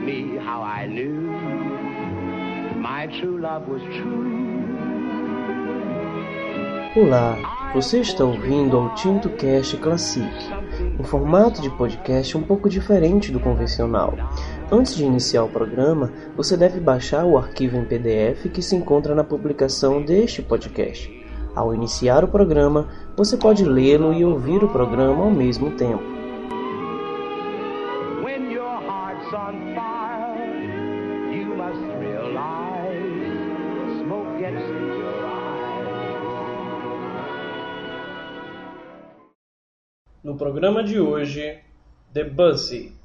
me 0.00 0.36
how 0.38 0.62
I 0.62 0.86
knew 0.86 1.30
my 2.80 3.06
true 3.18 3.38
love 3.38 3.70
was 3.70 3.82
true. 3.82 4.30
Olá, 6.96 7.70
você 7.72 8.00
está 8.00 8.24
ouvindo 8.24 8.76
ao 8.76 8.94
Tinto 8.96 9.28
Cast 9.30 9.76
Classic, 9.76 10.26
um 10.98 11.04
formato 11.04 11.62
de 11.62 11.70
podcast 11.70 12.36
um 12.36 12.42
pouco 12.42 12.68
diferente 12.68 13.30
do 13.30 13.38
convencional. 13.38 14.14
Antes 14.72 14.96
de 14.96 15.04
iniciar 15.04 15.44
o 15.44 15.48
programa, 15.48 16.12
você 16.36 16.56
deve 16.56 16.80
baixar 16.80 17.24
o 17.24 17.38
arquivo 17.38 17.76
em 17.76 17.84
PDF 17.84 18.48
que 18.52 18.60
se 18.60 18.74
encontra 18.74 19.14
na 19.14 19.22
publicação 19.22 20.02
deste 20.02 20.42
podcast. 20.42 21.08
Ao 21.54 21.72
iniciar 21.72 22.24
o 22.24 22.28
programa, 22.28 22.88
você 23.16 23.36
pode 23.36 23.64
lê-lo 23.64 24.12
e 24.12 24.24
ouvir 24.24 24.64
o 24.64 24.68
programa 24.68 25.24
ao 25.24 25.30
mesmo 25.30 25.70
tempo. 25.70 26.19
Programa 40.40 40.82
de 40.82 40.98
hoje, 40.98 41.58
Debussy, 42.14 42.96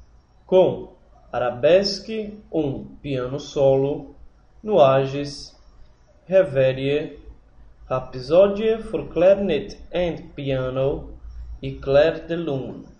com 0.46 0.94
Arabesque, 1.30 2.32
um 2.50 2.86
piano 3.02 3.38
solo, 3.38 4.16
Nuages, 4.62 5.54
Reverie, 6.24 7.18
Rhapsodie 7.86 8.78
for 8.78 9.08
Clarinet 9.08 9.78
and 9.92 10.30
Piano 10.34 11.10
e 11.60 11.72
Clair 11.72 12.26
de 12.26 12.36
Lune. 12.36 12.95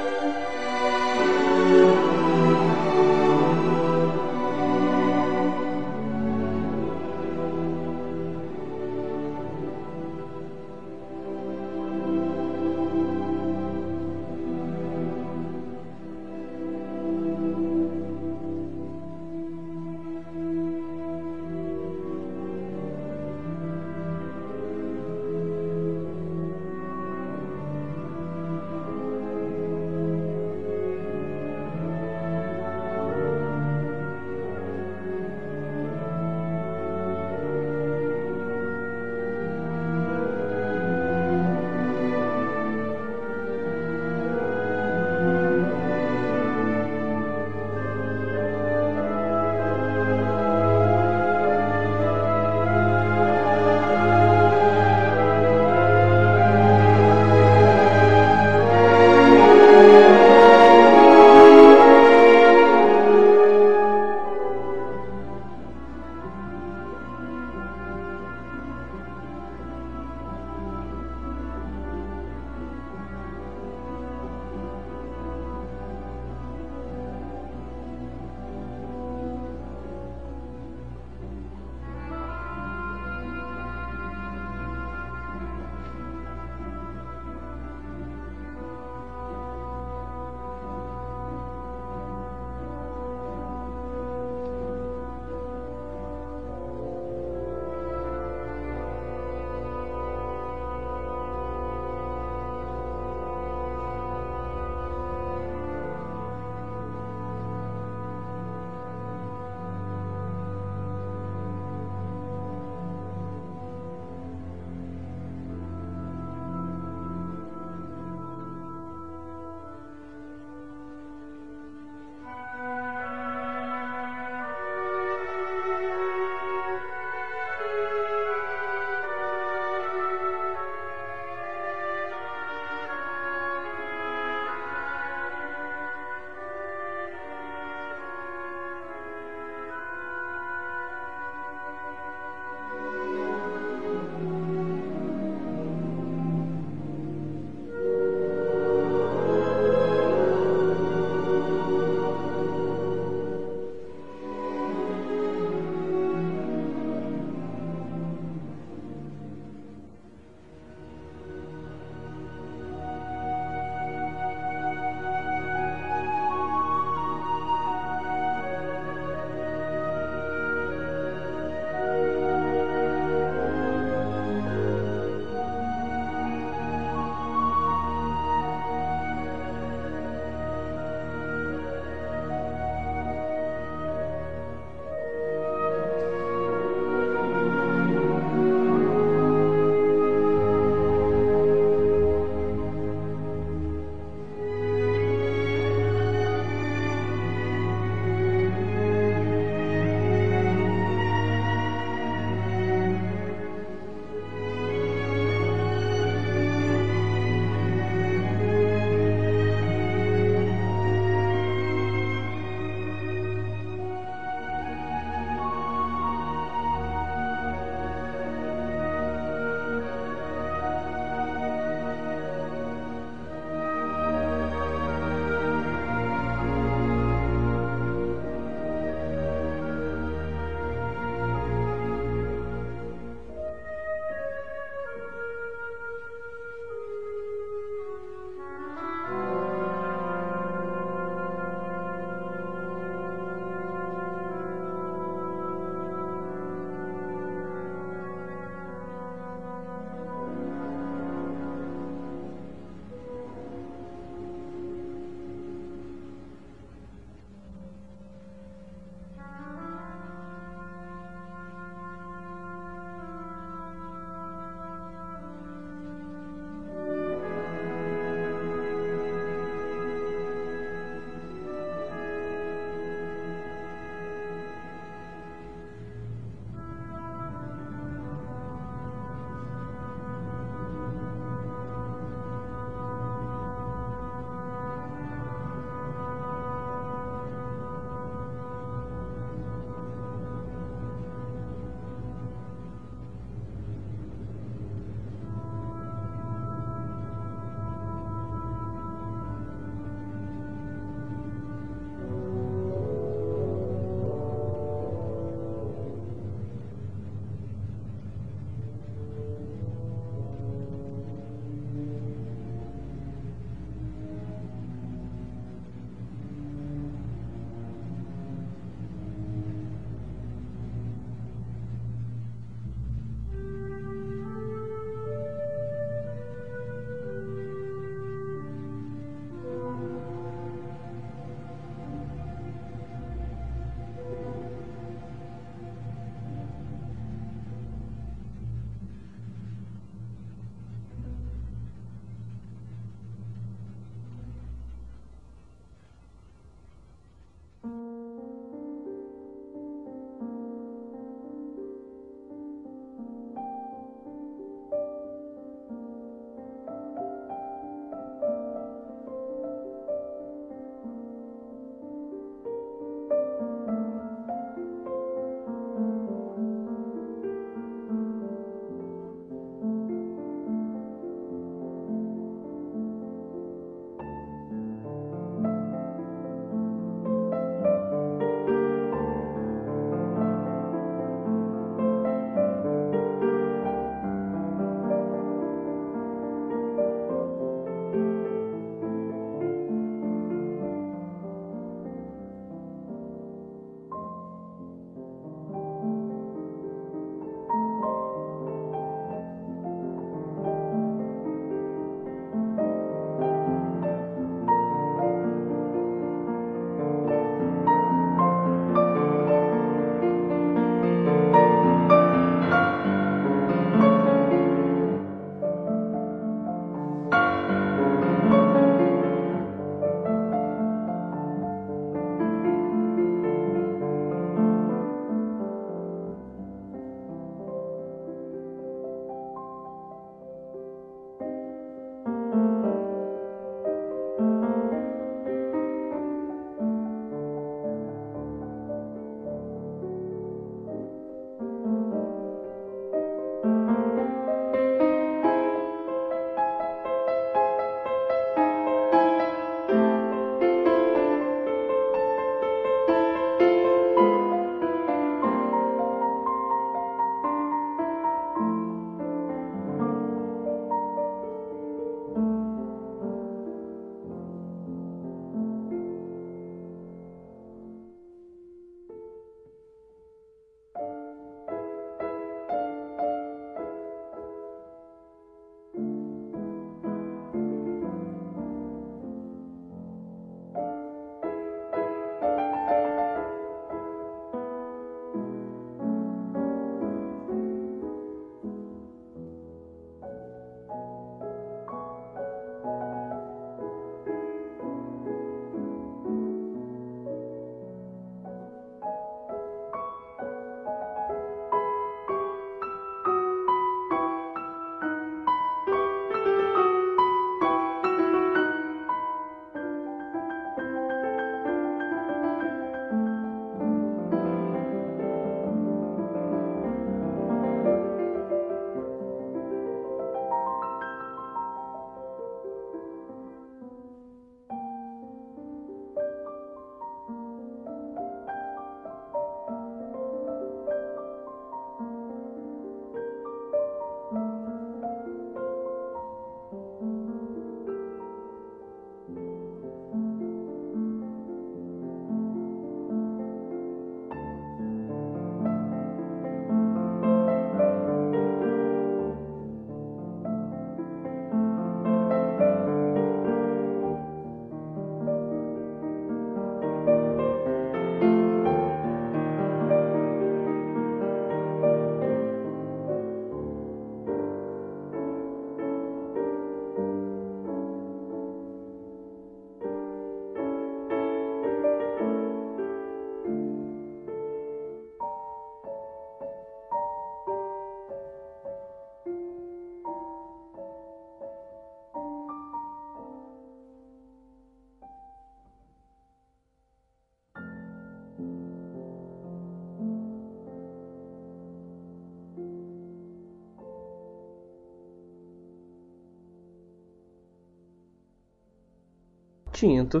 Tinto 599.58 600.00